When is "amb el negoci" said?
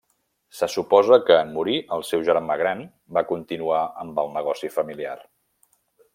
4.05-4.73